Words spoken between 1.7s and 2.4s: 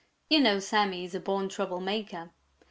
maker.